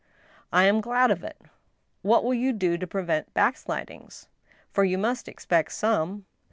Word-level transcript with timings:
"I 0.51 0.63
am 0.63 0.81
glad 0.81 1.11
of 1.11 1.23
it. 1.23 1.39
What 2.01 2.23
will 2.23 2.33
you 2.33 2.53
do 2.53 2.75
to 2.75 2.87
prevent 2.87 3.31
backslidings?— 3.35 4.29
for 4.73 4.83
you 4.83 4.97
must 4.97 5.27
expect 5.27 5.73
some." 5.73 6.25